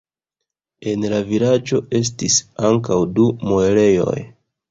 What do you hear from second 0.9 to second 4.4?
En la vilaĝo estis ankaŭ du muelejoj.